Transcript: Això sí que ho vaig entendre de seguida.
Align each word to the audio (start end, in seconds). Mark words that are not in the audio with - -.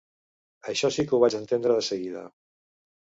Això 0.71 0.89
sí 0.95 1.05
que 1.09 1.15
ho 1.17 1.19
vaig 1.23 1.37
entendre 1.39 1.75
de 1.81 1.83
seguida. 1.89 2.25